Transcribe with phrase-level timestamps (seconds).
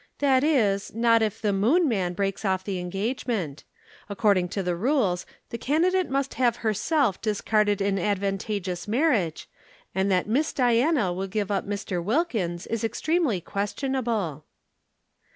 [0.17, 3.63] "That is, not if the Moon man breaks off the engagement.
[4.09, 9.47] According to the rules, the candidate must have herself discarded an advantageous marriage,
[9.93, 12.03] and that Miss Diana will give up Mr.
[12.03, 14.43] Wilkins is extremely questionable."